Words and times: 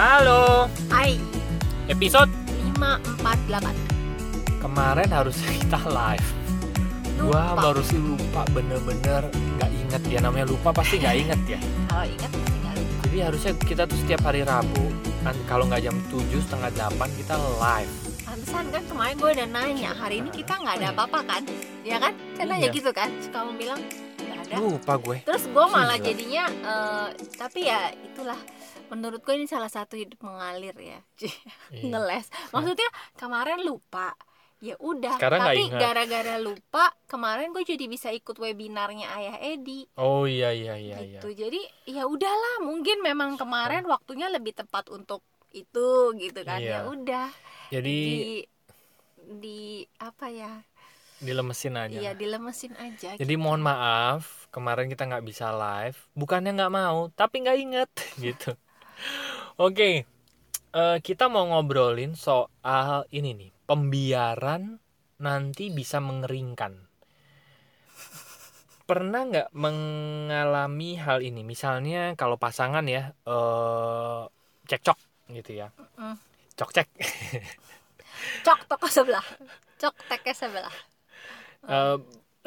Halo, 0.00 0.64
Hai, 0.88 1.20
episode 1.84 2.32
548 2.72 3.68
kemarin 4.58 5.04
harusnya 5.06 5.50
kita 5.54 5.76
live. 5.86 6.28
Gua 7.18 7.52
Lupa. 7.52 7.60
baru 7.62 7.82
sih 7.84 8.00
lupa 8.00 8.48
bener-bener 8.48 9.28
nggak 9.28 9.68
inget 9.70 10.02
ya 10.08 10.18
namanya 10.22 10.48
lupa 10.48 10.72
pasti 10.72 10.96
nggak 10.96 11.16
inget 11.22 11.40
ya. 11.46 11.60
Kalau 11.86 12.06
ingat 12.06 12.30
pasti 12.32 12.56
nggak 12.56 12.74
lupa 12.74 13.00
Jadi 13.04 13.18
harusnya 13.20 13.52
kita 13.60 13.82
tuh 13.84 13.98
setiap 13.98 14.20
hari 14.22 14.40
Rabu 14.40 14.84
kan 15.20 15.36
kalau 15.44 15.68
nggak 15.68 15.84
jam 15.84 15.96
7 16.08 16.16
setengah 16.40 16.70
8 16.72 17.20
kita 17.20 17.34
live. 17.60 17.92
Pantesan 18.24 18.64
kan 18.70 18.82
kemarin 18.86 19.14
gue 19.16 19.30
udah 19.34 19.48
nanya 19.50 19.90
Hari 19.92 20.16
ini 20.18 20.30
kita 20.30 20.54
nggak 20.54 20.74
ada 20.78 20.88
apa-apa 20.94 21.20
kan 21.26 21.42
Ya 21.82 21.98
kan? 21.98 22.16
Kan 22.34 22.46
nanya 22.46 22.68
Iya. 22.68 22.72
gitu 22.72 22.90
kan 22.90 23.10
kamu 23.28 23.52
bilang 23.58 23.80
ada 24.16 24.54
Lupa 24.56 24.96
gue. 24.96 25.16
Terus 25.20 25.44
gue 25.44 25.64
malah 25.66 25.94
Gila. 25.94 26.06
jadinya 26.06 26.44
eh, 26.48 27.06
Tapi 27.36 27.60
ya 27.62 27.80
itulah 27.92 28.38
Menurut 28.90 29.22
gue 29.22 29.34
ini 29.34 29.46
salah 29.46 29.70
satu 29.70 29.94
hidup 29.94 30.18
mengalir 30.20 30.74
ya 30.74 31.00
Iya. 31.70 31.88
Ngeles 31.88 32.26
Maksudnya 32.50 32.88
kemarin 33.14 33.62
lupa 33.62 34.12
ya 34.60 34.76
udah 34.76 35.16
Sekarang 35.16 35.40
tapi 35.40 35.72
gara-gara 35.72 36.36
lupa 36.36 36.92
kemarin 37.06 37.48
gue 37.50 37.64
jadi 37.64 37.88
bisa 37.88 38.12
ikut 38.12 38.36
webinarnya 38.36 39.08
ayah 39.16 39.36
Edi 39.40 39.88
Oh 39.96 40.28
iya 40.28 40.52
iya 40.52 40.76
iya 40.76 41.00
iya. 41.00 41.16
gitu 41.16 41.32
jadi 41.32 41.60
ya 41.88 42.04
udahlah 42.04 42.60
mungkin 42.60 43.00
memang 43.00 43.40
kemarin 43.40 43.88
waktunya 43.88 44.28
lebih 44.28 44.52
tepat 44.52 44.92
untuk 44.92 45.24
itu 45.50 46.12
gitu 46.14 46.44
kan 46.44 46.60
Iya. 46.60 46.84
ya 46.84 46.92
udah 46.92 47.28
Jadi 47.70 47.96
di 47.96 48.20
di 49.30 49.60
apa 49.96 50.26
ya 50.28 50.60
dilemesin 51.20 51.76
aja. 51.76 51.96
iya 51.96 52.12
dilemesin 52.12 52.72
aja 52.76 53.14
Jadi 53.14 53.34
mohon 53.36 53.60
maaf 53.60 54.40
kemarin 54.50 54.90
kita 54.90 55.06
nggak 55.06 55.22
bisa 55.22 55.52
live. 55.52 55.96
Bukannya 56.12 56.52
nggak 56.52 56.74
mau, 56.74 57.06
tapi 57.12 57.40
nggak 57.40 57.58
inget 57.60 57.90
gitu. 58.26 58.52
Oke, 59.60 59.90
eh, 60.72 60.98
kita 61.04 61.28
mau 61.28 61.44
ngobrolin 61.50 62.16
soal 62.16 63.04
ini 63.12 63.30
nih, 63.36 63.50
pembiaran 63.68 64.80
nanti 65.20 65.68
bisa 65.68 66.00
mengeringkan. 66.00 66.74
Pernah 68.88 69.22
nggak 69.30 69.48
mengalami 69.54 70.98
hal 70.98 71.22
ini? 71.22 71.46
Misalnya 71.46 72.18
kalau 72.18 72.34
pasangan 72.40 72.82
ya, 72.90 73.14
eh, 73.14 74.22
cekcok 74.66 74.98
gitu 75.30 75.52
ya, 75.62 75.68
Mm. 76.00 76.16
cok 76.58 76.70
cek, 76.74 76.88
cok 78.46 78.60
toko 78.66 78.86
sebelah 78.90 79.22
cok 79.78 79.94
teke 80.10 80.32
sebelah 80.34 80.74
eh, 81.68 81.96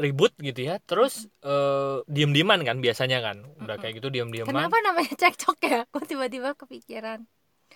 ribut 0.03 0.33
gitu 0.47 0.61
ya, 0.69 0.75
terus 0.89 1.13
eh, 1.45 1.97
diem-dieman 2.15 2.59
kan 2.67 2.77
biasanya 2.85 3.17
kan, 3.25 3.37
udah 3.63 3.75
kayak 3.81 3.93
gitu 3.99 4.09
diem-dieman. 4.15 4.51
kenapa 4.51 4.77
namanya 4.87 5.13
cekcok 5.21 5.57
ya 5.71 5.77
aku 5.87 5.97
tiba-tiba 6.09 6.49
kepikiran 6.59 7.19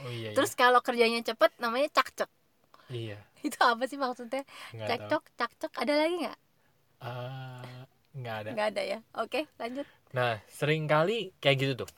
Oh 0.04 0.12
iya, 0.14 0.30
iya. 0.30 0.34
terus 0.38 0.52
kalau 0.62 0.80
kerjanya 0.88 1.20
cepet 1.26 1.52
namanya 1.64 1.90
cakcok 1.98 2.30
iya, 2.90 3.18
itu 3.48 3.58
apa 3.72 3.84
sih 3.90 3.98
maksudnya 4.00 4.42
nggak 4.74 4.88
tahu. 4.88 4.90
cekcok 4.90 5.24
cakcok 5.40 5.72
ada 5.82 5.94
lagi 6.02 6.16
nggak 6.24 6.38
Ah, 7.02 7.86
nggak 8.18 8.36
ada. 8.42 8.52
nggak 8.54 8.66
ada 8.74 8.82
ya 8.84 9.00
oke 9.24 9.40
lanjut 9.62 9.88
Nah, 10.16 10.34
sering 10.52 10.84
kali 10.94 11.32
kayak 11.44 11.58
gitu 11.62 11.74
tuh. 11.86 11.90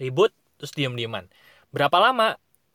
Ribut 0.00 0.32
terus 0.58 0.72
diem-dieman. 0.76 1.28
Berapa 1.74 1.96
lama? 2.00 2.28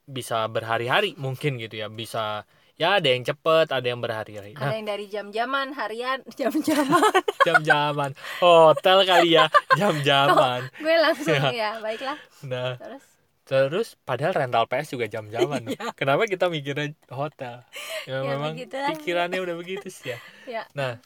Bisa 0.06 0.46
berhari-hari 0.46 1.18
mungkin 1.18 1.58
gitu 1.58 1.82
ya. 1.82 1.88
Bisa 1.90 2.46
ya 2.76 3.00
ada 3.00 3.08
yang 3.08 3.24
cepet, 3.24 3.68
ada 3.70 3.84
yang 3.84 3.98
berhari-hari. 3.98 4.52
ada 4.52 4.62
Nah, 4.62 4.74
yang 4.74 4.86
dari 4.86 5.06
jam-jaman 5.06 5.72
harian 5.72 6.20
jam-jaman 6.40 7.02
jam-jaman 7.48 8.12
hotel 8.38 8.98
kali 9.04 9.30
ya, 9.34 9.46
jam-jaman. 9.80 10.68
gue 10.76 10.96
langsung 10.98 11.32
Ya. 11.32 11.50
ya 11.50 11.72
baiklah 11.80 12.18
Nah, 12.42 12.76
terus 12.76 13.04
terus 13.46 13.88
padahal 14.02 14.34
rental 14.36 14.66
PS 14.66 14.92
juga 14.92 15.06
jam-jaman. 15.06 15.70
Iya. 15.70 15.94
Kenapa 15.94 16.26
kita 16.26 16.50
mikirnya 16.50 16.92
hotel? 17.08 17.62
Ya, 18.04 18.18
Ya, 18.18 18.26
memang 18.28 18.58
pikirannya 18.58 19.38
udah 19.38 19.56
begitu 19.56 19.86
sih 19.88 20.12
ya. 20.12 20.18
ya 20.46 20.64
Nah, 20.74 20.98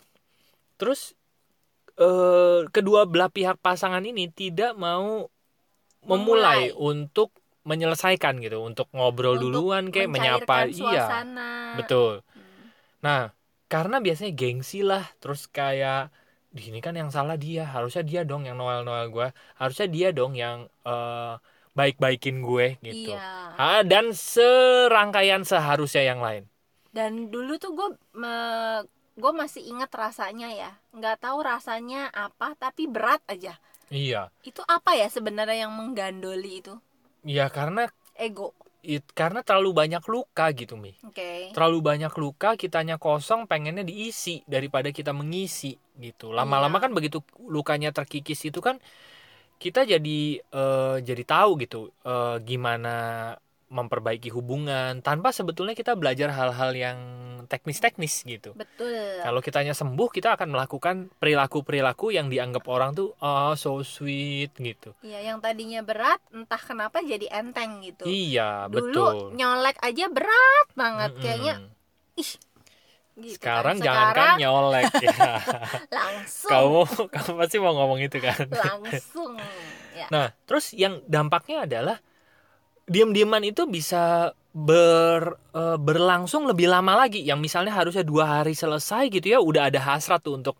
terus 0.75 1.13
eh, 1.95 2.63
kedua 2.67 3.03
belah 3.03 3.27
pihak 3.27 3.59
pasangan 3.59 3.99
ini 4.01 4.27
tidak 4.27 4.71
mau 4.73 5.27
memulai, 5.99 6.71
Memulai. 6.71 6.71
untuk 6.71 7.35
menyelesaikan 7.67 8.39
gitu, 8.43 8.63
untuk 8.63 8.87
ngobrol 8.95 9.35
Untuk 9.37 9.51
duluan 9.51 9.91
kayak 9.91 10.09
menyapa, 10.09 10.67
iya, 10.71 11.05
suasana. 11.07 11.51
betul. 11.79 12.23
Hmm. 12.33 12.71
Nah, 13.03 13.21
karena 13.69 14.01
biasanya 14.01 14.31
gengsi 14.35 14.81
lah, 14.83 15.05
terus 15.21 15.45
kayak 15.47 16.09
di 16.49 16.73
ini 16.73 16.81
kan 16.81 16.97
yang 16.97 17.13
salah 17.13 17.37
dia, 17.37 17.67
harusnya 17.69 18.01
dia 18.01 18.21
dong 18.25 18.47
yang 18.49 18.57
noel-noel 18.57 19.07
gue, 19.13 19.27
harusnya 19.61 19.87
dia 19.87 20.09
dong 20.09 20.33
yang 20.33 20.65
eh, 20.83 21.33
baik-baikin 21.77 22.41
gue 22.41 22.75
gitu. 22.81 23.13
Iya. 23.13 23.53
Ah, 23.55 23.81
dan 23.85 24.11
serangkaian 24.15 25.45
seharusnya 25.45 26.03
yang 26.09 26.19
lain. 26.19 26.43
Dan 26.89 27.29
dulu 27.29 27.61
tuh 27.61 27.77
gue 27.77 27.89
gue 29.19 29.31
masih 29.35 29.61
ingat 29.67 29.91
rasanya 29.93 30.49
ya. 30.49 30.71
Nggak 30.95 31.21
tahu 31.21 31.43
rasanya 31.43 32.09
apa 32.15 32.55
tapi 32.57 32.87
berat 32.89 33.21
aja. 33.29 33.59
Iya, 33.89 34.29
Itu 34.45 34.61
apa 34.69 34.93
ya 34.93 35.09
sebenarnya 35.09 35.65
yang 35.65 35.73
menggandoli 35.73 36.61
itu? 36.61 36.77
Iya 37.25 37.47
karena 37.51 37.87
Ego. 38.15 38.53
it, 38.83 39.03
karena 39.15 39.43
terlalu 39.43 39.71
banyak 39.75 40.03
luka 40.07 40.51
gitu 40.55 40.75
mi. 40.79 40.95
Oke. 41.03 41.51
terlalu 41.55 41.79
banyak 41.81 42.13
luka 42.15 42.55
kitanya 42.55 42.95
kosong 43.01 43.49
pengennya 43.49 43.83
diisi 43.83 44.45
daripada 44.45 44.93
kita 44.93 45.11
mengisi 45.11 45.75
gitu 45.99 46.31
lama-lama 46.31 46.77
Iya. 46.79 46.83
kan 46.87 46.91
begitu 46.95 47.19
lukanya 47.49 47.89
terkikis 47.91 48.45
itu 48.47 48.59
kan 48.63 48.77
kita 49.59 49.83
jadi 49.83 50.19
eh, 50.39 50.97
jadi 51.03 51.23
tahu 51.27 51.59
gitu 51.59 51.91
eh, 52.07 52.37
gimana 52.45 52.95
memperbaiki 53.69 54.33
hubungan 54.33 54.99
tanpa 54.99 55.29
sebetulnya 55.29 55.77
kita 55.77 55.93
belajar 55.93 56.33
hal-hal 56.33 56.73
yang 56.73 56.97
teknis-teknis 57.45 58.25
gitu 58.25 58.53
Betul. 58.53 59.21
kalau 59.21 59.41
kitanya 59.41 59.73
sembuh 59.73 60.09
kita 60.09 60.37
akan 60.37 60.49
melakukan 60.53 60.95
perilaku-perilaku 61.17 62.09
yang 62.09 62.29
dianggap 62.29 62.65
orang 62.65 62.93
tuh 62.93 63.13
oh 63.17 63.53
so 63.53 63.81
sweet 63.81 64.53
gitu 64.57 64.93
Iya, 65.01 65.33
yang 65.33 65.37
tadinya 65.41 65.81
berat 65.81 66.17
entah 66.29 66.61
kenapa 66.61 67.01
jadi 67.01 67.29
enteng 67.29 67.81
gitu. 67.81 68.05
iya 68.05 68.65
Dulu 68.69 68.77
betul 68.89 69.13
nyolek 69.33 69.77
aja 69.81 70.05
berat 70.09 70.67
banget 70.73 71.11
Mm-mm. 71.13 71.21
kayaknya 71.21 71.53
gitu. 72.17 73.35
sekarang 73.37 73.77
kan. 73.77 73.85
jangan 73.85 73.99
kan 73.99 74.13
Sekarang 74.13 74.37
nyolek 74.39 74.85
ya 75.05 75.13
langsung 75.91 76.49
kamu 76.49 76.81
kamu 77.11 77.31
pasti 77.37 77.57
mau 77.61 77.73
ngomong 77.75 77.99
itu 78.01 78.17
kan 78.17 78.45
langsung 78.49 79.31
ya. 79.93 80.07
nah 80.09 80.27
terus 80.47 80.71
yang 80.73 81.01
dampaknya 81.05 81.65
adalah 81.67 81.97
diam-diaman 82.89 83.45
itu 83.45 83.69
bisa 83.69 84.33
ber 84.49 85.37
eh, 85.53 85.77
berlangsung 85.77 86.49
lebih 86.49 86.67
lama 86.67 86.97
lagi. 87.05 87.21
Yang 87.21 87.39
misalnya 87.39 87.73
harusnya 87.77 88.01
dua 88.01 88.41
hari 88.41 88.57
selesai 88.57 89.07
gitu 89.13 89.29
ya 89.29 89.39
udah 89.39 89.69
ada 89.69 89.79
hasrat 89.79 90.25
tuh 90.25 90.35
untuk 90.35 90.57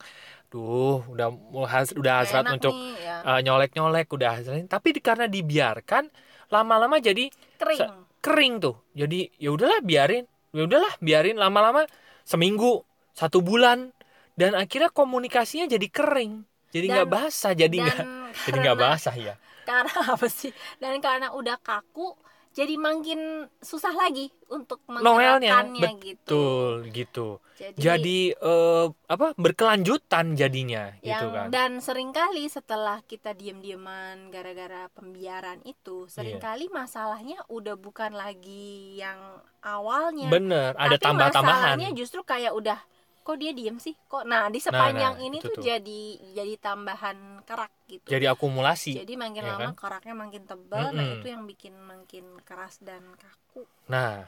duh 0.50 1.06
udah 1.14 1.30
has- 1.70 1.94
udah 1.94 2.26
hasrat 2.26 2.42
Enak 2.46 2.58
untuk 2.58 2.74
nih, 2.74 2.94
ya. 3.06 3.18
eh, 3.22 3.40
nyolek-nyolek 3.46 4.08
udah 4.10 4.30
hasrat 4.42 4.66
tapi 4.66 4.98
di- 4.98 5.04
karena 5.04 5.26
dibiarkan 5.30 6.10
lama-lama 6.50 6.98
jadi 6.98 7.30
kering. 7.58 7.82
kering 8.20 8.54
tuh. 8.62 8.76
Jadi 8.98 9.30
ya 9.38 9.50
udahlah 9.54 9.82
biarin. 9.86 10.26
Ya 10.54 10.66
udahlah 10.66 10.94
biarin. 11.02 11.38
Lama-lama 11.38 11.86
seminggu 12.26 12.82
satu 13.14 13.42
bulan 13.46 13.94
dan 14.40 14.56
akhirnya 14.58 14.90
komunikasinya 14.90 15.70
jadi 15.70 15.88
kering 15.92 16.46
jadi 16.70 16.86
nggak 16.90 17.10
basah 17.10 17.54
jadi 17.58 17.76
nggak 17.76 18.00
jadi 18.46 18.58
nggak 18.62 18.80
basah 18.80 19.16
ya? 19.16 19.34
Karena 19.66 19.94
apa 20.18 20.28
sih? 20.30 20.54
Dan 20.82 21.02
karena 21.02 21.34
udah 21.34 21.58
kaku 21.62 22.18
jadi 22.50 22.76
makin 22.82 23.46
susah 23.62 23.94
lagi 23.94 24.34
untuk 24.50 24.82
menggerakkannya 24.90 25.92
gitu. 26.02 26.18
betul 26.26 26.74
gitu. 26.90 27.28
Jadi, 27.60 27.76
jadi 27.78 28.20
eh, 28.34 28.86
apa 29.06 29.36
berkelanjutan 29.36 30.34
jadinya 30.34 30.96
yang 31.04 31.28
gitu 31.28 31.28
kan? 31.36 31.48
dan 31.52 31.72
sering 31.84 32.16
kali 32.16 32.48
setelah 32.48 33.04
kita 33.04 33.36
diem-dieman 33.36 34.32
gara-gara 34.32 34.88
pembiaran 34.96 35.60
itu 35.68 36.08
sering 36.08 36.40
kali 36.40 36.72
masalahnya 36.72 37.36
udah 37.52 37.76
bukan 37.76 38.16
lagi 38.16 38.96
yang 38.98 39.20
awalnya 39.60 40.32
bener 40.32 40.72
ada 40.80 40.96
tambah-tambahan. 40.96 41.76
masalahnya 41.76 41.90
justru 41.92 42.24
kayak 42.24 42.56
udah 42.56 42.80
kok 43.22 43.38
dia 43.38 43.52
diem 43.54 43.78
sih? 43.78 43.94
Kok 43.96 44.24
nah 44.26 44.50
di 44.50 44.60
sepanjang 44.62 45.20
nah, 45.20 45.26
ini 45.26 45.38
itu 45.38 45.48
tuh 45.52 45.56
tuh. 45.60 45.64
jadi 45.68 46.02
jadi 46.34 46.54
tambahan 46.58 47.44
kerak 47.46 47.72
gitu. 47.88 48.08
Jadi 48.08 48.26
akumulasi 48.26 48.92
jadi 49.06 49.14
makin 49.20 49.44
ya 49.44 49.54
lama 49.54 49.62
kan? 49.62 49.72
keraknya 49.78 50.16
makin 50.16 50.44
tebal 50.48 50.86
nah 50.92 51.04
Mm-mm. 51.06 51.16
itu 51.22 51.28
yang 51.30 51.44
bikin 51.46 51.74
makin 51.78 52.26
keras 52.48 52.82
dan 52.82 53.04
kaku. 53.20 53.64
Nah 53.92 54.26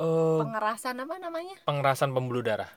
eh, 0.00 0.38
pengerasan 0.40 0.96
apa 1.02 1.14
namanya? 1.20 1.56
pengerasan 1.66 2.10
pembuluh 2.14 2.42
darah. 2.42 2.70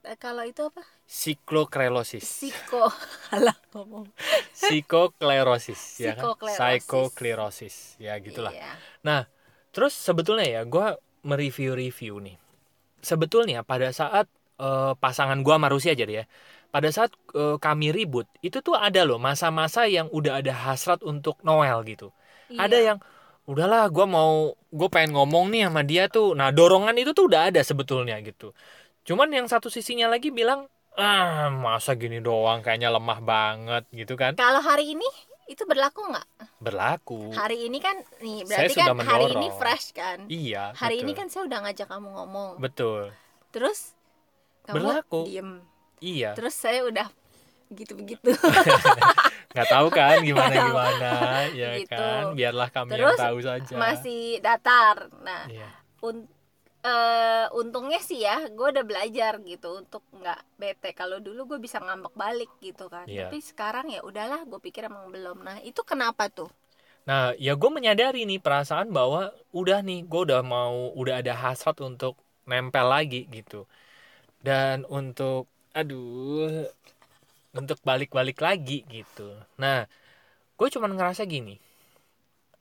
Eh, 0.00 0.16
kalau 0.16 0.48
itu 0.48 0.64
apa? 0.64 0.80
Sikloklerosis. 1.04 2.24
Psiko 2.24 2.88
alah 3.36 3.56
ngomong. 3.76 4.08
Psikoklerosis 4.56 6.00
ya 6.00 6.16
kan? 6.16 6.32
Psikoklerosis. 6.40 8.00
ya 8.00 8.16
gitulah. 8.16 8.52
Iya. 8.52 9.28
terus 9.70 9.94
sebetulnya 9.94 10.48
ya 10.48 10.62
gue 10.64 10.96
mereview-review 11.22 12.16
nih. 12.24 12.36
Sebetulnya 13.04 13.60
pada 13.62 13.92
saat 13.92 14.26
eh, 14.60 14.92
pasangan 15.02 15.38
gue 15.44 15.54
sama 15.56 15.68
Rusia 15.72 15.92
jadi 15.96 16.12
ya 16.20 16.24
pada 16.70 16.88
saat 16.96 17.10
eh, 17.34 17.56
kami 17.58 17.90
ribut 17.96 18.26
itu 18.46 18.58
tuh 18.62 18.76
ada 18.78 19.02
loh 19.08 19.18
masa-masa 19.18 19.88
yang 19.90 20.06
udah 20.12 20.40
ada 20.40 20.52
hasrat 20.54 21.00
untuk 21.02 21.40
Noel 21.42 21.82
gitu 21.88 22.08
Iya. 22.50 22.66
ada 22.66 22.78
yang 22.78 22.98
udahlah 23.46 23.86
gue 23.90 24.06
mau 24.06 24.32
gue 24.70 24.88
pengen 24.90 25.14
ngomong 25.14 25.50
nih 25.54 25.70
sama 25.70 25.82
dia 25.82 26.04
tuh 26.10 26.34
nah 26.38 26.50
dorongan 26.50 26.94
itu 26.98 27.10
tuh 27.14 27.26
udah 27.30 27.50
ada 27.50 27.60
sebetulnya 27.62 28.18
gitu 28.22 28.50
cuman 29.06 29.28
yang 29.32 29.46
satu 29.50 29.66
sisinya 29.70 30.06
lagi 30.10 30.30
bilang 30.30 30.66
ah 30.98 31.48
masa 31.50 31.94
gini 31.94 32.18
doang 32.18 32.60
kayaknya 32.60 32.90
lemah 32.90 33.18
banget 33.22 33.82
gitu 33.94 34.14
kan 34.14 34.34
Kalau 34.34 34.60
hari 34.60 34.94
ini 34.94 35.06
itu 35.46 35.62
berlaku 35.66 36.02
nggak? 36.06 36.26
berlaku 36.62 37.32
Hari 37.34 37.66
ini 37.66 37.78
kan 37.82 37.96
nih 38.22 38.46
Saya 38.46 38.66
berarti 38.70 38.72
sudah 38.76 38.94
kan 38.94 39.06
hari 39.06 39.26
ini 39.34 39.46
fresh 39.58 39.86
kan. 39.94 40.18
iya 40.26 40.70
Hari 40.74 41.02
ini 41.02 41.10
betul. 41.10 41.18
kan 41.18 41.26
saya 41.32 41.42
udah 41.50 41.58
ngajak 41.66 41.86
kamu 41.90 42.08
ngomong. 42.10 42.50
betul 42.58 43.10
Terus 43.50 43.94
kamu 44.64 44.74
Berlaku. 44.76 45.20
diem. 45.26 45.50
iya 46.00 46.30
Terus 46.32 46.54
saya 46.54 46.84
udah 46.84 47.08
begitu-begitu. 47.68 48.30
nggak 49.52 49.66
tahu 49.68 49.88
kan 49.90 50.22
gimana 50.22 50.54
gimana 50.54 51.12
ya 51.50 51.74
Gitu. 51.76 51.90
kan 51.90 52.32
biarlah 52.32 52.68
kami 52.70 52.90
Terus 52.94 53.14
yang 53.14 53.24
tahu 53.26 53.38
saja 53.42 53.74
Masih 53.74 54.38
datar. 54.38 55.10
Nah, 55.20 55.46
iya 55.46 55.68
un- 56.00 56.30
eh, 56.80 57.46
untungnya 57.52 58.00
sih 58.00 58.22
ya 58.22 58.48
gue 58.48 58.66
udah 58.70 58.82
belajar 58.82 59.36
gitu 59.42 59.76
untuk 59.76 60.00
nggak 60.10 60.40
bete 60.56 60.90
kalau 60.92 61.20
dulu 61.20 61.44
gue 61.46 61.58
bisa 61.60 61.76
ngambek 61.76 62.14
balik 62.14 62.48
gitu 62.58 62.88
kan 62.88 63.04
Iya. 63.04 63.28
tapi 63.28 63.38
sekarang 63.38 63.92
ya 63.92 64.00
udahlah 64.00 64.48
gue 64.48 64.56
pikir 64.58 64.88
emang 64.88 65.12
belum 65.12 65.44
nah 65.44 65.60
itu 65.60 65.82
kenapa 65.82 66.26
tuh 66.28 66.48
Nah, 67.00 67.32
ya 67.36 67.56
gue 67.56 67.70
menyadari 67.70 68.22
nih 68.22 68.38
perasaan 68.38 68.92
bahwa 68.92 69.32
udah 69.50 69.80
nih, 69.80 70.04
gue 70.04 70.20
udah 70.20 70.44
mau, 70.44 70.92
udah 70.92 71.24
ada 71.24 71.32
hasrat 71.34 71.80
untuk 71.80 72.14
nempel 72.44 72.86
lagi 72.86 73.24
gitu. 73.26 73.64
Dan 74.40 74.88
untuk, 74.88 75.46
aduh, 75.76 76.68
untuk 77.52 77.78
balik-balik 77.84 78.40
lagi 78.40 78.88
gitu. 78.88 79.36
Nah, 79.60 79.84
gue 80.56 80.68
cuman 80.72 80.96
ngerasa 80.96 81.28
gini, 81.28 81.60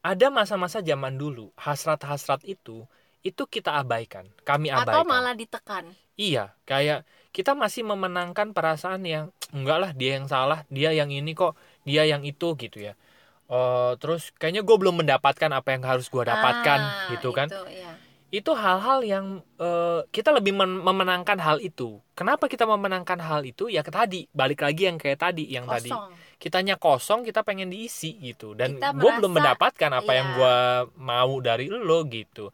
ada 0.04 0.28
masa-masa 0.32 0.80
zaman 0.80 1.16
dulu, 1.16 1.52
hasrat-hasrat 1.60 2.44
itu, 2.48 2.88
itu 3.24 3.44
kita 3.48 3.80
abaikan, 3.80 4.28
kami 4.48 4.72
abaikan. 4.72 5.04
atau 5.04 5.08
malah 5.08 5.36
ditekan 5.36 5.92
Iya, 6.20 6.52
kayak 6.68 7.08
kita 7.32 7.56
masih 7.56 7.88
memenangkan 7.88 8.52
perasaan 8.52 9.08
yang 9.08 9.32
enggak 9.56 9.78
lah 9.80 9.92
dia 9.96 10.20
yang 10.20 10.28
salah, 10.28 10.68
dia 10.68 10.92
yang 10.92 11.08
ini 11.16 11.32
kok, 11.32 11.56
dia 11.88 12.04
yang 12.04 12.28
itu 12.28 12.60
gitu 12.60 12.92
ya. 12.92 13.00
Eh, 13.48 13.92
terus 14.04 14.36
kayaknya 14.36 14.68
gue 14.68 14.76
belum 14.76 15.00
mendapatkan 15.00 15.48
apa 15.48 15.70
yang 15.72 15.84
harus 15.88 16.12
gue 16.12 16.20
dapatkan 16.28 16.80
Ah, 16.84 17.08
gitu 17.16 17.32
kan. 17.32 17.48
itu, 17.48 17.64
ya. 17.72 17.92
Itu 18.30 18.54
hal-hal 18.54 19.02
yang 19.06 19.26
eh, 19.58 20.02
kita 20.14 20.30
lebih 20.34 20.54
men- 20.54 20.86
memenangkan 20.86 21.38
hal 21.42 21.58
itu. 21.60 21.98
Kenapa 22.14 22.46
kita 22.46 22.70
memenangkan 22.70 23.18
hal 23.20 23.42
itu? 23.46 23.68
Ya 23.70 23.82
ke 23.82 23.90
tadi, 23.90 24.30
balik 24.32 24.62
lagi 24.62 24.86
yang 24.86 25.02
kayak 25.02 25.20
tadi, 25.20 25.50
yang 25.50 25.66
tadi 25.66 25.90
kosong 25.90 26.30
kitanya 26.40 26.80
kosong, 26.80 27.28
kita 27.28 27.44
pengen 27.44 27.68
diisi 27.70 28.16
gitu. 28.24 28.56
Dan 28.56 28.80
gue 28.80 29.12
belum 29.20 29.38
mendapatkan 29.38 29.92
apa 29.92 30.12
yang 30.16 30.28
iya. 30.34 30.38
gue 30.40 30.56
mau 30.96 31.34
dari 31.44 31.68
lo 31.68 32.08
gitu. 32.08 32.50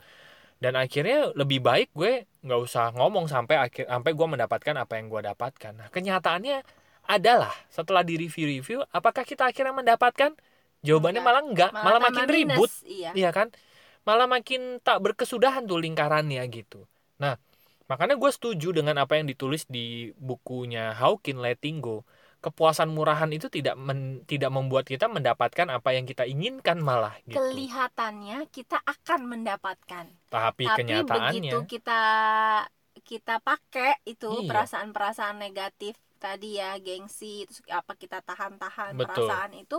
Dan 0.57 0.74
akhirnya 0.74 1.30
lebih 1.38 1.62
baik 1.62 1.94
gue 1.94 2.25
nggak 2.42 2.60
usah 2.66 2.89
ngomong 2.98 3.30
sampai 3.30 3.62
akhir 3.62 3.86
sampai 3.86 4.12
gue 4.18 4.27
mendapatkan 4.27 4.74
apa 4.74 4.94
yang 4.98 5.06
gue 5.13 5.22
dapatkan. 5.22 5.74
Nah, 5.77 5.88
kenyataannya 5.94 6.66
adalah 7.06 7.54
setelah 7.69 8.01
di 8.01 8.18
review-review, 8.18 8.81
apakah 8.89 9.22
kita 9.22 9.45
akhirnya 9.54 9.77
mendapatkan? 9.77 10.33
Jawabannya 10.81 11.22
Enggak. 11.22 11.30
malah 11.33 11.44
enggak, 11.45 11.72
malah, 11.74 12.00
makin 12.01 12.25
tambah 12.25 12.33
minus, 12.33 12.57
ribut, 12.57 12.72
iya 12.86 13.12
iya 13.13 13.30
kan? 13.30 13.54
Malah 14.06 14.30
makin 14.30 14.78
tak 14.86 15.02
berkesudahan 15.02 15.66
tuh 15.66 15.81
lingkarannya 15.81 16.46
gitu. 16.48 16.86
Nah, 17.18 17.36
makanya 17.86 18.16
gue 18.16 18.30
setuju 18.30 18.69
dengan 18.72 19.02
apa 19.02 19.18
yang 19.18 19.25
ditulis 19.25 19.66
di 19.66 20.13
bukunya 20.16 20.94
Hawking 20.94 21.42
Letting 21.42 21.81
Go. 21.81 22.06
Kepuasan 22.38 22.94
murahan 22.94 23.25
itu 23.34 23.50
tidak 23.50 23.74
men- 23.74 24.22
tidak 24.30 24.54
membuat 24.54 24.86
kita 24.86 25.10
mendapatkan 25.10 25.66
apa 25.66 25.98
yang 25.98 26.06
kita 26.06 26.30
inginkan 26.30 26.78
malah 26.78 27.18
gitu. 27.25 27.42
kelihatannya 27.42 28.46
kita 28.54 28.78
akan 28.86 29.25
mendapatkan 29.25 30.06
Tapi, 30.30 30.63
tapi 30.69 30.78
kenyataannya 30.78 31.42
begitu 31.42 31.60
kita 31.66 32.01
kita 33.01 33.42
pakai 33.42 33.98
itu 34.06 34.30
Iya. 34.30 34.46
perasaan-perasaan 34.46 35.42
negatif 35.42 35.98
tadi 36.22 36.62
ya 36.62 36.78
gengsi 36.78 37.50
terus 37.50 37.66
apa 37.66 37.98
kita 37.98 38.22
tahan-tahan 38.22 38.94
Betul. 38.94 39.25
perasaan 39.25 39.51
itu 39.58 39.78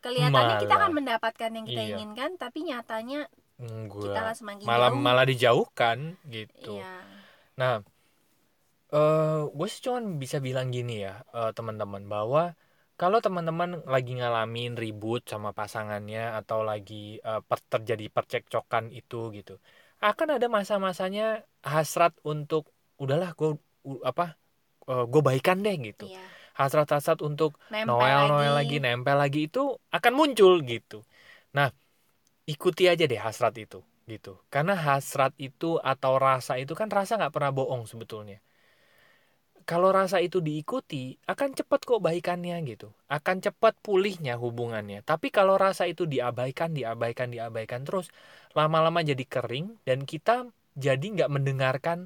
kelihatannya 0.00 0.64
kita 0.64 0.74
Malah. 0.74 0.88
akan 0.88 0.92
mendapatkan 0.96 1.50
yang 1.52 1.66
kita 1.68 1.82
Iya. 1.84 1.92
inginkan 1.92 2.30
tapi 2.40 2.64
nyatanya 2.64 3.28
kita 4.02 4.06
enggak 4.10 4.24
lah 4.26 4.34
semakin 4.38 4.66
malah 4.68 4.90
jauh 4.90 5.04
malah 5.06 5.24
dijauhkan 5.30 5.98
gitu. 6.30 6.70
iya 6.74 6.90
Nah, 7.60 7.82
eh 8.94 9.36
gue 9.56 9.66
sih 9.72 9.80
cuman 9.86 10.04
bisa 10.22 10.36
bilang 10.46 10.66
gini 10.76 10.92
ya, 11.04 11.10
eh, 11.36 11.50
teman-teman, 11.56 12.02
bahwa 12.14 12.40
kalau 13.00 13.18
teman-teman 13.24 13.70
lagi 13.94 14.10
ngalamin 14.18 14.70
ribut 14.82 15.20
sama 15.32 15.50
pasangannya 15.58 16.20
atau 16.38 16.58
lagi 16.70 16.94
eh, 17.28 17.40
per- 17.48 17.68
terjadi 17.72 18.04
percekcokan 18.16 18.84
itu 18.98 19.16
gitu, 19.36 19.52
akan 20.08 20.28
ada 20.36 20.46
masa-masanya 20.56 21.22
hasrat 21.72 22.12
untuk 22.32 22.62
udahlah 23.02 23.30
gue 23.38 23.48
apa 24.10 24.24
gue 25.12 25.22
baikan 25.28 25.56
deh 25.64 25.74
gitu. 25.88 26.04
iya 26.04 26.20
Hasrat-hasrat 26.58 27.18
untuk 27.28 27.50
nempel 27.70 28.10
Noel 28.10 28.18
lagi, 28.20 28.32
Noel 28.32 28.52
lagi 28.58 28.74
nempel 28.84 29.16
lagi 29.22 29.40
itu 29.48 29.60
akan 29.96 30.12
muncul 30.18 30.52
gitu. 30.72 30.96
Nah, 31.56 31.68
ikuti 32.54 32.84
aja 32.92 33.04
deh 33.10 33.20
hasrat 33.26 33.54
itu 33.64 33.78
gitu. 34.12 34.32
Karena 34.54 34.74
hasrat 34.86 35.32
itu 35.48 35.70
atau 35.92 36.12
rasa 36.26 36.52
itu 36.62 36.72
kan 36.80 36.88
rasa 36.98 37.12
nggak 37.20 37.34
pernah 37.36 37.52
bohong 37.58 37.84
sebetulnya. 37.90 38.38
Kalau 39.70 39.90
rasa 39.98 40.18
itu 40.26 40.38
diikuti, 40.48 41.04
akan 41.32 41.50
cepat 41.58 41.80
kok 41.88 42.00
baikannya 42.06 42.56
gitu. 42.70 42.88
Akan 43.16 43.36
cepat 43.44 43.74
pulihnya 43.84 44.34
hubungannya. 44.44 44.98
Tapi 45.10 45.28
kalau 45.36 45.54
rasa 45.64 45.84
itu 45.92 46.02
diabaikan, 46.14 46.70
diabaikan, 46.78 47.28
diabaikan 47.34 47.80
terus, 47.86 48.06
lama-lama 48.58 49.00
jadi 49.10 49.24
kering 49.34 49.66
dan 49.88 49.98
kita 50.10 50.36
jadi 50.84 51.04
nggak 51.14 51.30
mendengarkan 51.36 51.98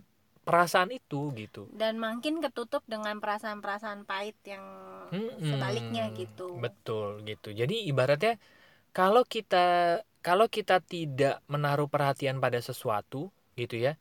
perasaan 0.47 0.91
itu 0.99 1.21
gitu. 1.39 1.63
dan 1.81 1.95
makin 2.05 2.35
ketutup 2.45 2.83
dengan 2.93 3.17
perasaan-perasaan 3.23 4.01
pahit 4.11 4.37
yang 4.53 4.65
Mm-mm. 5.13 5.49
sebaliknya 5.49 6.05
gitu 6.21 6.51
Betul 6.63 7.07
gitu. 7.29 7.49
Jadi 7.61 7.75
ibaratnya 7.91 8.33
kalau 8.97 9.23
kita 9.35 9.57
kalau 10.23 10.47
kita 10.49 10.79
tidak 10.83 11.43
menaruh 11.51 11.91
perhatian 11.91 12.39
pada 12.39 12.59
sesuatu 12.63 13.29
gitu 13.59 13.77
ya, 13.77 13.99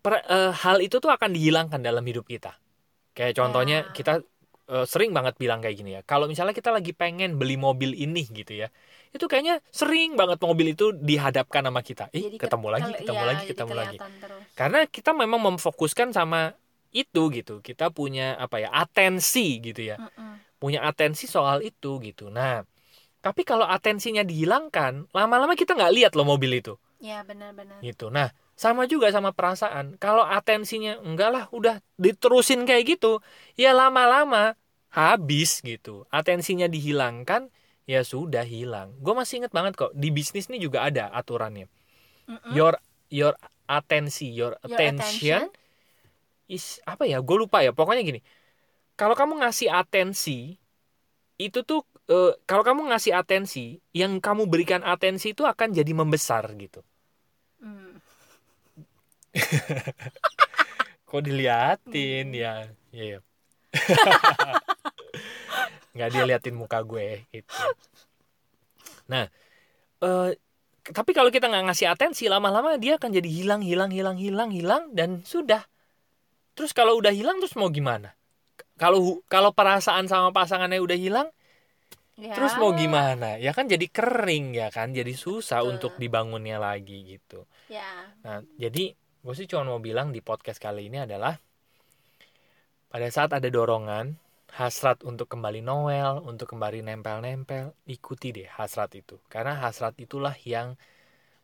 per- 0.00 0.24
eh, 0.26 0.52
hal 0.64 0.80
itu 0.80 0.96
tuh 0.98 1.12
akan 1.12 1.30
dihilangkan 1.36 1.80
dalam 1.84 2.02
hidup 2.04 2.24
kita. 2.26 2.56
Kayak 3.16 3.34
contohnya 3.40 3.78
Ya. 3.86 3.92
kita 3.92 4.14
eh, 4.70 4.86
sering 4.86 5.10
banget 5.12 5.34
bilang 5.36 5.60
kayak 5.60 5.76
gini 5.82 5.90
ya. 5.98 6.02
Kalau 6.06 6.30
misalnya 6.30 6.54
kita 6.54 6.70
lagi 6.70 6.94
pengen 6.94 7.36
beli 7.36 7.58
mobil 7.58 7.92
ini 7.92 8.22
gitu 8.30 8.54
ya, 8.54 8.70
itu 9.12 9.26
kayaknya 9.26 9.60
sering 9.74 10.14
banget 10.14 10.38
mobil 10.40 10.72
itu 10.72 10.94
dihadapkan 10.94 11.66
sama 11.66 11.82
kita. 11.82 12.06
Ih, 12.14 12.30
Jadi 12.30 12.38
ke- 12.38 12.46
ketemu 12.48 12.68
lagi, 12.70 12.90
kalau- 12.90 13.00
ketemu 13.02 13.22
iya, 13.22 13.28
lagi, 13.30 13.44
ketemu 13.50 13.74
lagi 13.76 13.96
kelihatan 13.98 14.12
terus. 14.22 14.44
karena 14.54 14.80
kita 14.86 15.10
memang 15.12 15.40
memfokuskan 15.52 16.08
sama 16.14 16.54
itu 16.90 17.22
gitu 17.30 17.62
kita 17.62 17.90
punya 17.94 18.34
apa 18.38 18.58
ya 18.62 18.70
atensi 18.74 19.62
gitu 19.62 19.82
ya 19.94 19.96
Mm-mm. 20.02 20.42
punya 20.58 20.82
atensi 20.82 21.30
soal 21.30 21.62
itu 21.62 22.02
gitu 22.02 22.30
nah 22.34 22.66
tapi 23.20 23.44
kalau 23.44 23.68
atensinya 23.68 24.24
dihilangkan 24.24 25.08
lama-lama 25.12 25.52
kita 25.52 25.76
nggak 25.76 25.92
lihat 25.96 26.12
loh 26.16 26.24
mobil 26.24 26.56
itu. 26.56 26.76
Ya 27.00 27.24
benar-benar 27.24 27.80
gitu. 27.80 28.08
Nah 28.12 28.32
sama 28.56 28.84
juga 28.84 29.08
sama 29.12 29.32
perasaan. 29.32 29.96
Kalau 29.96 30.24
atensinya 30.24 31.00
enggak 31.00 31.30
lah 31.32 31.44
udah 31.52 31.80
diterusin 31.96 32.64
kayak 32.68 32.96
gitu 32.96 33.20
ya 33.56 33.72
lama-lama 33.76 34.56
habis 34.92 35.60
gitu. 35.64 36.04
Atensinya 36.08 36.68
dihilangkan 36.68 37.48
ya 37.88 38.04
sudah 38.04 38.44
hilang. 38.44 38.96
Gue 39.00 39.16
masih 39.16 39.44
inget 39.44 39.52
banget 39.52 39.76
kok 39.76 39.92
di 39.96 40.08
bisnis 40.12 40.48
ini 40.48 40.60
juga 40.60 40.84
ada 40.84 41.08
aturannya. 41.12 41.68
Mm-mm. 42.30 42.54
your 42.54 42.78
your 43.10 43.34
atensi 43.66 44.30
your, 44.30 44.54
Your 44.62 44.78
attention, 44.78 45.50
is 46.46 46.78
apa 46.86 47.04
ya 47.04 47.18
gue 47.20 47.36
lupa 47.36 47.60
ya. 47.64 47.72
Pokoknya 47.72 48.04
gini 48.04 48.20
kalau 49.00 49.16
kamu 49.16 49.40
ngasih 49.40 49.72
atensi 49.72 50.60
itu 51.40 51.58
tuh 51.64 51.88
eh, 52.10 52.32
kalau 52.44 52.66
kamu 52.66 52.90
ngasih 52.90 53.14
atensi 53.14 53.78
yang 53.94 54.18
kamu 54.18 54.50
berikan 54.50 54.82
atensi 54.82 55.30
itu 55.30 55.46
akan 55.46 55.70
jadi 55.70 55.92
membesar 55.94 56.50
gitu. 56.58 56.82
Mm. 57.62 58.02
kok 61.08 61.22
diliatin? 61.22 62.26
Ya 62.34 62.66
ya 62.90 63.04
ya. 63.16 63.18
nggak 65.94 66.08
dia 66.10 66.22
liatin 66.26 66.58
muka 66.58 66.82
gue 66.82 67.22
gitu. 67.30 67.50
Nah 69.06 69.30
eh, 70.02 70.30
tapi 70.80 71.10
kalau 71.14 71.30
kita 71.30 71.46
nggak 71.46 71.70
ngasih 71.70 71.86
atensi 71.90 72.26
lama-lama 72.26 72.74
dia 72.80 72.98
akan 72.98 73.10
jadi 73.14 73.30
hilang 73.30 73.62
hilang 73.62 73.94
hilang 73.94 74.18
hilang 74.18 74.50
hilang 74.50 74.82
dan 74.94 75.22
sudah. 75.22 75.62
Terus 76.58 76.74
kalau 76.74 76.98
udah 76.98 77.14
hilang 77.14 77.38
terus 77.38 77.54
mau 77.54 77.70
gimana? 77.70 78.18
Kalau 78.74 79.22
kalau 79.30 79.54
perasaan 79.54 80.10
sama 80.10 80.34
pasangannya 80.34 80.82
udah 80.82 80.98
hilang 80.98 81.28
Ya, 82.20 82.36
terus 82.36 82.52
mau 82.60 82.76
gimana 82.76 83.40
ya 83.40 83.56
kan 83.56 83.64
jadi 83.64 83.88
kering 83.88 84.52
ya 84.52 84.68
kan 84.68 84.92
jadi 84.92 85.08
susah 85.16 85.64
Betul. 85.64 85.70
untuk 85.72 85.92
dibangunnya 85.96 86.60
lagi 86.60 87.16
gitu 87.16 87.48
ya 87.72 88.12
Nah, 88.20 88.44
jadi 88.60 88.92
gue 88.92 89.34
sih 89.36 89.48
cuma 89.48 89.64
mau 89.64 89.80
bilang 89.80 90.12
di 90.12 90.20
podcast 90.20 90.60
kali 90.60 90.92
ini 90.92 91.00
adalah 91.00 91.40
pada 92.90 93.06
saat 93.06 93.30
ada 93.30 93.46
dorongan, 93.46 94.18
hasrat 94.50 95.06
untuk 95.06 95.30
kembali 95.30 95.62
Noel, 95.62 96.18
untuk 96.26 96.50
kembali 96.50 96.82
nempel-nempel, 96.82 97.70
ikuti 97.86 98.34
deh 98.34 98.50
hasrat 98.50 98.98
itu. 98.98 99.22
Karena 99.30 99.54
hasrat 99.62 99.94
itulah 100.02 100.34
yang 100.42 100.74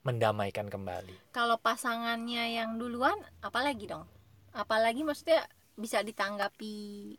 mendamaikan 0.02 0.66
kembali. 0.66 1.30
Kalau 1.30 1.54
pasangannya 1.62 2.50
yang 2.58 2.82
duluan, 2.82 3.14
apalagi 3.46 3.86
dong? 3.86 4.10
Apalagi 4.50 5.06
maksudnya 5.06 5.46
bisa 5.78 6.02
ditanggapi 6.02 7.14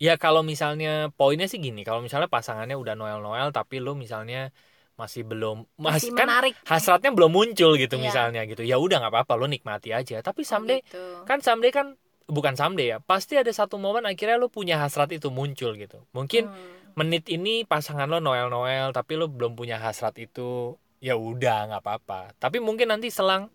Ya 0.00 0.16
kalau 0.16 0.40
misalnya 0.40 1.12
poinnya 1.12 1.44
sih 1.44 1.60
gini, 1.60 1.84
kalau 1.84 2.00
misalnya 2.00 2.26
pasangannya 2.26 2.72
udah 2.72 2.96
Noel-Noel 2.96 3.52
tapi 3.52 3.78
lu 3.78 3.92
misalnya 3.92 4.48
masih 4.96 5.24
belum 5.24 5.64
masih 5.76 6.12
mas, 6.12 6.18
kan 6.18 6.26
menarik 6.28 6.54
hasratnya 6.64 7.12
belum 7.12 7.32
muncul 7.32 7.76
gitu 7.76 7.96
Iya. 7.96 8.04
misalnya 8.08 8.40
gitu. 8.48 8.64
Ya 8.64 8.76
udah 8.76 9.00
nggak 9.00 9.12
apa-apa 9.12 9.32
lu 9.36 9.46
nikmati 9.46 9.92
aja. 9.92 10.20
Tapi 10.20 10.40
someday 10.40 10.80
gitu. 10.80 11.24
kan 11.28 11.40
someday 11.40 11.68
kan 11.68 12.00
bukan 12.24 12.56
someday 12.56 12.92
ya. 12.92 12.98
Pasti 12.98 13.36
ada 13.36 13.52
satu 13.52 13.76
momen 13.76 14.08
akhirnya 14.08 14.40
lu 14.40 14.48
punya 14.48 14.80
hasrat 14.80 15.12
itu 15.12 15.28
muncul 15.28 15.76
gitu. 15.76 16.00
Mungkin 16.16 16.48
Hmm. 16.48 16.96
menit 16.96 17.28
ini 17.28 17.62
pasangan 17.64 18.08
lo 18.08 18.18
Noel 18.18 18.48
Noel 18.48 18.90
tapi 18.90 19.14
lo 19.14 19.28
belum 19.28 19.52
punya 19.52 19.76
hasrat 19.78 20.16
itu 20.16 20.74
ya 21.00 21.16
udah 21.16 21.70
nggak 21.72 21.80
apa-apa 21.80 22.36
tapi 22.36 22.60
mungkin 22.60 22.92
nanti 22.92 23.08
selang 23.08 23.48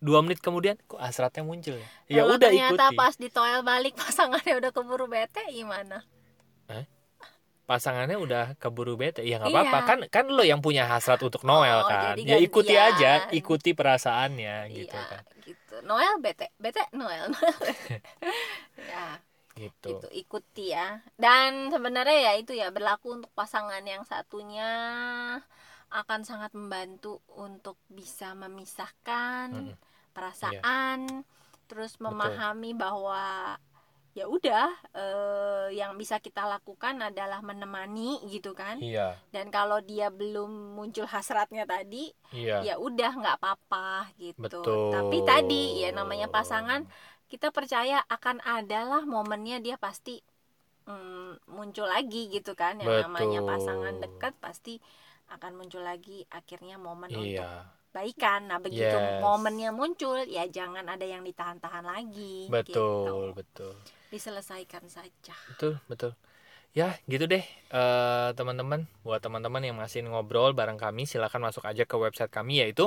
dua 0.00 0.22
menit 0.22 0.38
kemudian 0.38 0.76
kok 0.84 0.98
hasratnya 0.98 1.42
muncul 1.42 1.76
ya 1.76 1.88
ya 2.06 2.20
Kalau 2.22 2.36
udah 2.36 2.48
ternyata 2.50 2.84
ikuti 2.86 2.96
pas 2.98 3.14
di 3.16 3.28
toel 3.28 3.60
balik 3.62 3.94
pasangannya 4.02 4.54
udah 4.58 4.70
keburu 4.70 5.06
bete 5.06 5.42
gimana? 5.50 6.02
pasangannya 7.64 8.20
udah 8.20 8.44
keburu 8.60 9.00
bete 9.00 9.24
ya 9.24 9.40
nggak 9.40 9.48
Iya. 9.48 9.56
apa-apa 9.64 9.78
kan 9.88 9.98
kan 10.12 10.24
lo 10.28 10.44
yang 10.44 10.60
punya 10.60 10.84
hasrat 10.84 11.16
untuk 11.24 11.48
Noel 11.48 11.80
Oh, 11.80 11.88
kan 11.88 12.12
ya 12.20 12.36
ikuti 12.36 12.76
aja 12.76 13.32
ikuti 13.32 13.72
perasaannya 13.72 14.68
gitu 14.68 14.92
iya, 14.92 15.08
kan 15.08 15.22
gitu. 15.48 15.76
Noel 15.80 16.20
bete, 16.20 16.52
bete 16.60 16.84
Noel. 16.92 17.32
Noel 17.32 17.56
bete. 17.64 18.04
ya, 18.84 19.16
gitu 19.56 19.96
itu 19.96 20.08
ikuti 20.12 20.76
ya. 20.76 21.00
Dan 21.16 21.72
sebenarnya 21.72 22.18
ya 22.20 22.32
itu 22.36 22.52
ya 22.52 22.68
berlaku 22.68 23.16
untuk 23.16 23.32
pasangan 23.32 23.80
yang 23.80 24.04
satunya 24.04 24.68
akan 26.00 26.20
sangat 26.28 26.50
membantu 26.58 27.22
untuk 27.46 27.76
bisa 27.98 28.34
memisahkan 28.42 29.48
Mm-mm. 29.52 29.76
perasaan, 30.16 31.24
terus 31.70 31.92
memahami 32.02 32.70
bahwa 32.74 33.56
ya 34.14 34.24
udah 34.30 34.68
eh, 34.94 35.66
yang 35.80 35.92
bisa 35.98 36.16
kita 36.22 36.46
lakukan 36.46 36.96
adalah 37.02 37.40
menemani 37.42 38.22
gitu 38.30 38.54
kan. 38.54 38.78
iya 38.80 39.16
Dan 39.34 39.50
kalau 39.50 39.78
dia 39.82 40.06
belum 40.14 40.50
muncul 40.78 41.06
hasratnya 41.10 41.64
tadi, 41.66 42.14
iya 42.32 42.66
ya 42.66 42.78
udah 42.78 43.10
nggak 43.20 43.36
apa-apa 43.42 44.14
gitu. 44.22 44.56
betul 44.62 44.84
Tapi 44.94 45.16
tadi 45.26 45.82
ya 45.82 45.90
namanya 45.90 46.28
pasangan 46.30 46.86
kita 47.30 47.50
percaya 47.50 47.98
akan 48.06 48.38
adalah 48.46 49.02
momennya 49.02 49.58
dia 49.66 49.76
pasti 49.80 50.22
mm, 50.88 51.48
muncul 51.56 51.86
lagi 51.88 52.30
gitu 52.34 52.52
kan 52.56 52.74
yang 52.84 52.94
namanya 53.02 53.40
Betul. 53.40 53.50
pasangan 53.50 53.94
dekat 54.04 54.34
pasti 54.44 54.74
akan 55.34 55.52
muncul 55.58 55.82
lagi 55.84 56.24
akhirnya 56.30 56.76
momen 56.80 57.12
untuk 57.16 57.48
iya 57.48 57.72
baikan. 57.94 58.40
Nah, 58.50 58.58
begitu 58.58 58.96
Yes. 58.98 59.14
momennya 59.24 59.70
muncul 59.70 60.18
ya 60.26 60.44
jangan 60.50 60.86
ada 60.90 61.06
yang 61.06 61.22
ditahan-tahan 61.28 61.84
lagi 61.86 62.52
betul 62.52 62.68
gitu. 62.68 63.36
betul 63.36 63.74
Diselesaikan 64.12 64.86
saja. 64.88 65.36
betul 65.48 65.72
betul 65.90 66.12
ya 66.78 66.88
gitu 67.12 67.24
deh 67.32 67.44
eh, 67.76 68.28
teman-teman 68.38 68.80
buat 69.06 69.20
teman-teman 69.24 69.62
yang 69.68 69.76
masih 69.82 70.00
ngobrol 70.08 70.50
bareng 70.58 70.78
kami 70.84 71.02
silakan 71.10 71.42
masuk 71.48 71.64
aja 71.70 71.84
ke 71.90 71.96
website 72.04 72.32
kami 72.32 72.62
yaitu 72.62 72.86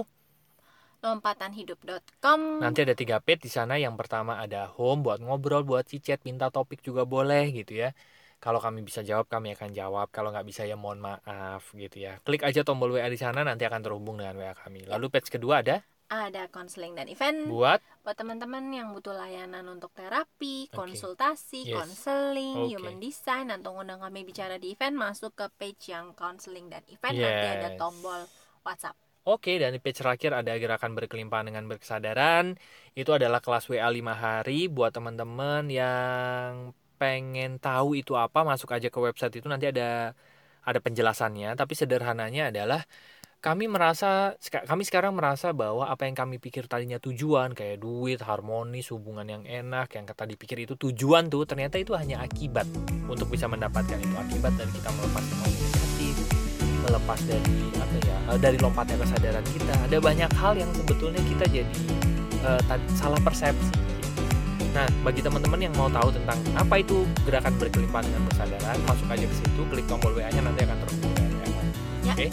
lompatanhidup.com 1.04 2.42
nanti 2.62 2.80
ada 2.86 2.96
tiga 3.02 3.18
page 3.26 3.42
di 3.46 3.52
sana 3.58 3.74
yang 3.86 3.94
pertama 4.00 4.34
ada 4.44 4.66
home 4.76 5.00
buat 5.06 5.20
ngobrol 5.26 5.62
buat 5.70 5.86
cicet 5.92 6.20
minta 6.28 6.48
topik 6.56 6.80
juga 6.88 7.04
boleh 7.14 7.44
gitu 7.58 7.74
ya 7.84 7.90
kalau 8.38 8.62
kami 8.62 8.86
bisa 8.86 9.02
jawab 9.02 9.26
kami 9.26 9.54
akan 9.58 9.74
jawab 9.74 10.08
kalau 10.14 10.30
nggak 10.30 10.46
bisa 10.46 10.62
ya 10.64 10.78
mohon 10.78 11.02
maaf 11.02 11.74
gitu 11.74 11.98
ya 12.02 12.22
klik 12.22 12.46
aja 12.46 12.62
tombol 12.62 12.94
WA 12.94 13.10
di 13.10 13.18
sana 13.18 13.42
nanti 13.42 13.66
akan 13.66 13.82
terhubung 13.82 14.22
dengan 14.22 14.38
WA 14.38 14.54
kami 14.54 14.86
lalu 14.86 15.10
page 15.10 15.34
kedua 15.34 15.66
ada 15.66 15.82
ada 16.08 16.48
konseling 16.48 16.96
dan 16.96 17.12
event 17.12 17.52
buat 17.52 17.84
buat 18.08 18.16
teman-teman 18.16 18.72
yang 18.72 18.96
butuh 18.96 19.12
layanan 19.12 19.68
untuk 19.68 19.92
terapi, 19.92 20.72
Oke. 20.72 20.80
konsultasi, 20.80 21.68
Yes. 21.68 21.76
konseling, 21.76 22.72
Oke. 22.72 22.80
human 22.80 23.04
design 23.04 23.52
atau 23.52 23.76
undang 23.76 24.00
kami 24.00 24.24
bicara 24.24 24.56
di 24.56 24.72
event 24.72 24.96
masuk 24.96 25.36
ke 25.36 25.52
page 25.60 25.92
yang 25.92 26.16
konseling 26.16 26.72
dan 26.72 26.80
event 26.88 27.20
nanti 27.20 27.46
ada 27.52 27.68
Yes. 27.68 27.76
tombol 27.76 28.24
WhatsApp. 28.64 28.96
Oke, 29.28 29.60
dan 29.60 29.76
di 29.76 29.84
page 29.84 30.00
terakhir 30.00 30.32
ada 30.32 30.56
gerakan 30.56 30.96
berkelimpahan 30.96 31.52
dengan 31.52 31.68
berkesadaran. 31.68 32.56
Itu 32.96 33.12
adalah 33.12 33.44
kelas 33.44 33.68
WA 33.68 33.92
5 33.92 34.16
hari 34.16 34.72
buat 34.72 34.96
teman-teman 34.96 35.68
yang 35.68 36.72
pengen 37.18 37.58
tahu 37.58 37.98
itu 37.98 38.14
apa, 38.14 38.46
masuk 38.46 38.70
aja 38.78 38.94
ke 38.94 39.00
website 39.02 39.42
itu 39.42 39.50
nanti 39.50 39.66
ada 39.66 40.14
ada 40.62 40.78
penjelasannya, 40.78 41.58
tapi 41.58 41.74
sederhananya 41.74 42.54
adalah 42.54 42.86
kami 43.42 43.66
merasa 43.66 44.38
kami 44.66 44.86
sekarang 44.86 45.18
merasa 45.18 45.50
bahwa 45.50 45.90
apa 45.90 46.06
yang 46.06 46.14
kami 46.14 46.38
pikir 46.38 46.70
tadinya 46.70 47.02
tujuan 47.02 47.58
kayak 47.58 47.82
duit, 47.82 48.22
harmonis, 48.22 48.94
hubungan 48.94 49.26
yang 49.26 49.44
enak, 49.50 49.98
yang 49.98 50.06
kata 50.06 50.30
dipikir 50.30 50.62
itu 50.62 50.78
tujuan 50.78 51.34
tuh 51.34 51.50
ternyata 51.50 51.82
itu 51.82 51.98
hanya 51.98 52.22
akibat. 52.22 52.70
Untuk 53.10 53.34
bisa 53.34 53.50
mendapatkan 53.50 53.98
itu 53.98 54.14
akibat 54.14 54.54
dari 54.60 54.72
kita 54.78 54.90
melepas 54.94 55.24
emosi 55.26 55.58
negatif, 55.64 56.16
melepas 56.86 57.20
dari 57.26 57.58
apa 57.82 57.96
ya 58.04 58.18
eh, 58.30 58.40
dari 58.42 58.58
lompatnya 58.62 58.98
kesadaran 59.02 59.46
kita. 59.50 59.74
Ada 59.90 59.98
banyak 59.98 60.32
hal 60.38 60.54
yang 60.54 60.70
sebetulnya 60.76 61.22
kita 61.26 61.46
jadi 61.50 61.82
tad- 62.68 62.90
salah 62.94 63.22
persepsi 63.24 63.87
nah 64.76 64.86
bagi 65.04 65.22
teman-teman 65.24 65.60
yang 65.60 65.74
mau 65.76 65.90
tahu 65.90 66.12
tentang 66.14 66.38
apa 66.56 66.76
itu 66.80 67.08
gerakan 67.24 67.54
berkelimpahan 67.58 68.06
dengan 68.08 68.22
kesadaran 68.32 68.78
masuk 68.86 69.08
aja 69.10 69.26
ke 69.26 69.36
situ 69.36 69.62
klik 69.72 69.86
tombol 69.90 70.12
WA 70.14 70.30
nya 70.30 70.42
nanti 70.44 70.62
akan 70.68 70.78
terhubung 70.86 71.12
dengan 71.16 71.32
kami. 71.42 71.60
Ya. 72.04 72.14
oke 72.14 72.28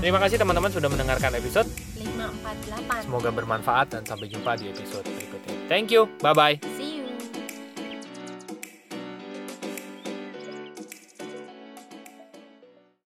terima 0.00 0.18
kasih 0.20 0.36
teman-teman 0.40 0.70
sudah 0.72 0.88
mendengarkan 0.90 1.30
episode 1.38 1.68
548. 1.96 3.04
semoga 3.08 3.30
bermanfaat 3.32 3.86
dan 3.94 4.02
sampai 4.04 4.26
jumpa 4.28 4.58
di 4.58 4.72
episode 4.72 5.06
berikutnya 5.06 5.54
thank 5.70 5.88
you 5.92 6.10
bye 6.20 6.34
bye 6.36 6.73